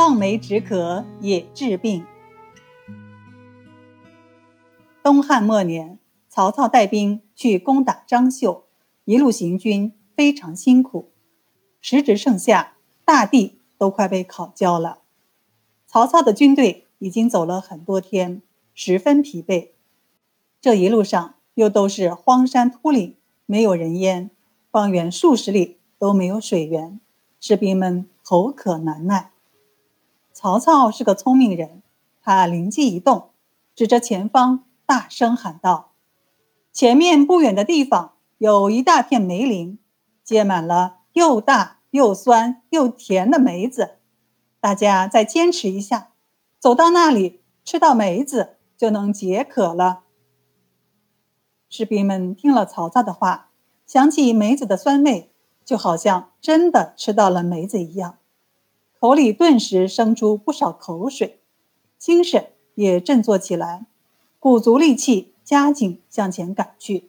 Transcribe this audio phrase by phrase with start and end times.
[0.00, 2.06] 望梅止渴也治病。
[5.02, 8.64] 东汉末年，曹操带兵去攻打张绣，
[9.04, 11.10] 一路行军非常辛苦，
[11.82, 15.00] 时值盛夏，大地都快被烤焦了。
[15.86, 18.40] 曹操的军队已经走了很多天，
[18.72, 19.72] 十分疲惫。
[20.62, 24.30] 这一路上又都是荒山秃岭，没有人烟，
[24.70, 26.98] 方圆数十里都没有水源，
[27.38, 29.29] 士兵们口渴难耐。
[30.42, 31.82] 曹操是个聪明人，
[32.22, 33.32] 他灵机一动，
[33.74, 35.92] 指着前方大声喊道
[36.72, 39.78] ：“前面不远的地方有一大片梅林，
[40.24, 43.98] 结满了又大又酸又甜的梅子。”
[44.60, 46.12] 大家再坚持一下，
[46.58, 50.04] 走到那里吃到梅子就能解渴了。
[51.68, 53.50] 士兵们听了曹操的话，
[53.86, 55.30] 想起梅子的酸味，
[55.66, 58.16] 就好像真的吃到了梅子一样，
[59.00, 61.40] 口里顿时生出不少口水，
[61.98, 63.86] 精神也振作起来，
[64.38, 67.08] 鼓足力气加紧向前赶去。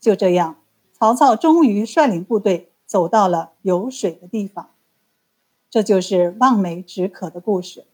[0.00, 0.56] 就这样，
[0.92, 4.70] 曹操终于率领部队走到了有水的地方。
[5.70, 7.86] 这就是望梅止渴的故事。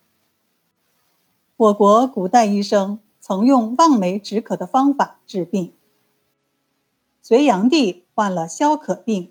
[1.58, 5.74] 我国古代医生曾用望梅止渴的方法治病。
[7.20, 9.30] 隋炀帝患了消渴病，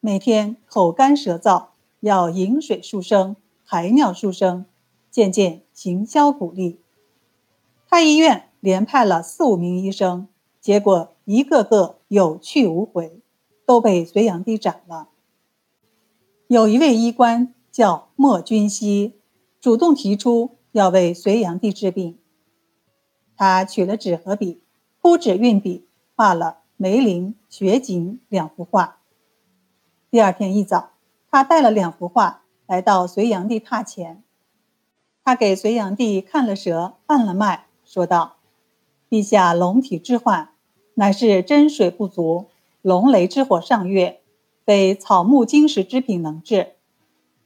[0.00, 1.68] 每天口干舌燥，
[2.04, 4.66] 要饮水数升，排尿数升，
[5.10, 6.78] 渐渐行销骨立。
[7.88, 10.28] 太医院连派了四五名医生，
[10.60, 13.20] 结果一个个有去无回，
[13.64, 15.08] 都被隋炀帝斩了。
[16.48, 17.52] 有一位医官。
[17.74, 19.14] 叫莫君熙，
[19.60, 22.16] 主动提出要为隋炀帝治病。
[23.36, 24.60] 他取了纸和笔，
[25.00, 29.00] 铺纸运笔，画了梅林、雪景两幅画。
[30.08, 30.92] 第二天一早，
[31.34, 34.22] 他带了两幅画来到隋炀帝榻前。
[35.24, 38.36] 他给隋炀帝看了蛇，按了脉，说道
[39.10, 40.50] ：“陛下龙体之患，
[40.94, 42.46] 乃是真水不足，
[42.82, 44.20] 龙雷之火上越，
[44.64, 46.74] 非草木金石之品能治。”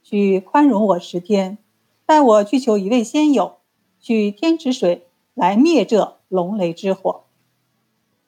[0.05, 1.57] 需宽容我十天，
[2.05, 3.57] 待我去求一位仙友，
[3.99, 7.23] 取天池水来灭这龙雷之火。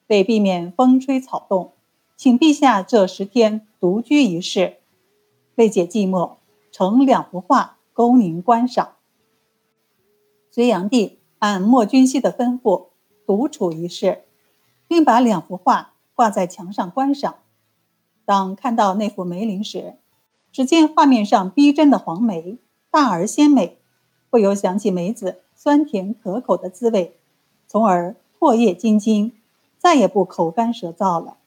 [0.07, 1.73] 为避免风吹草动，
[2.17, 4.77] 请陛下这十天独居一室，
[5.55, 6.33] 为解寂寞，
[6.71, 8.93] 呈两幅画供您观赏。
[10.49, 12.87] 隋炀帝按莫君熙的吩咐，
[13.25, 14.23] 独处一室，
[14.87, 17.35] 并把两幅画挂在墙上观赏。
[18.25, 19.95] 当看到那幅梅林时，
[20.51, 22.57] 只见画面上逼真的黄梅，
[22.89, 23.77] 大而鲜美，
[24.29, 27.17] 不由想起梅子酸甜可口的滋味，
[27.67, 29.33] 从而唾液津津，
[29.77, 31.37] 再也不口干舌燥了。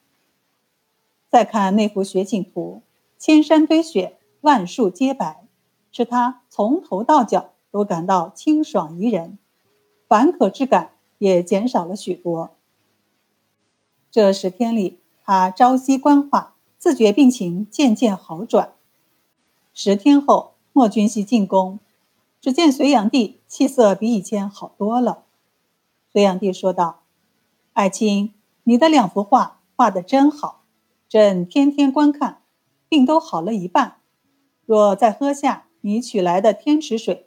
[1.29, 2.81] 再看那幅雪景图，
[3.27, 5.47] 千山堆雪，万树皆白，
[5.91, 9.39] 使他从头到脚都感到清爽宜人，
[10.07, 12.51] 烦渴之感也减少了许多。
[14.11, 18.75] 这十天里，他朝夕观画，自觉病情渐渐好转。
[19.73, 21.79] 十天后，莫君熙进宫，
[22.43, 25.23] 只见隋炀帝气色比以前好多了。
[26.13, 27.01] 隋炀帝说道
[27.73, 28.35] ：“爱卿，
[28.65, 30.61] 你的两幅画画得真好，
[31.09, 32.43] 朕天天观看，
[32.95, 33.97] 病都好了一半。
[34.67, 37.27] 若再喝下你取来的天池水，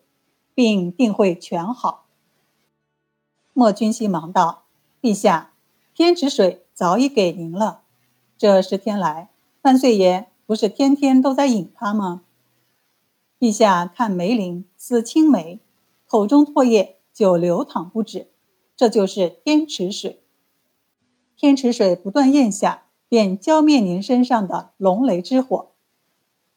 [0.55, 2.05] 病定会全好。”
[3.51, 4.63] 莫君熙忙道
[5.03, 5.51] ：“陛下，
[5.93, 7.81] 天池水早已给您了。
[8.37, 9.29] 这十天来，
[9.63, 12.21] 万岁爷不是天天都在饮它吗？”
[13.37, 15.59] 陛下看梅林似青梅，
[16.07, 18.29] 口中唾液就流淌不止，
[18.77, 20.23] 这就是天池水。
[21.35, 25.71] 天池水不断咽下，便浇灭您身上的龙雷之火。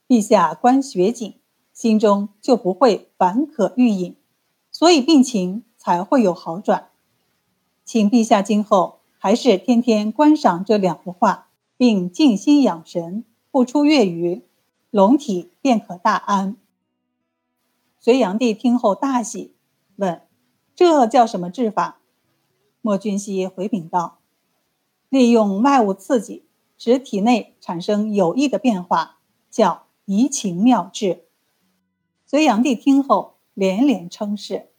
[0.09, 1.35] 陛下观雪景，
[1.73, 4.17] 心中就不会烦渴欲饮，
[4.71, 6.89] 所以病情才会有好转。
[7.85, 14.43] 请陛下今后还是天天观赏这两幅画，并静心养神，不出月余，
[14.91, 16.57] 龙体便可大安。
[17.99, 19.55] 隋炀帝听后大喜，
[19.97, 20.23] 问
[20.75, 22.01] ：“这叫什么治法？”
[22.81, 24.20] 莫君熙回禀道
[25.11, 26.47] ：“利用外物刺激，
[26.79, 29.19] 使体内产生有益的变化，
[29.51, 31.27] 叫移情妙治。”
[32.25, 34.70] 隋炀帝听后连连称是。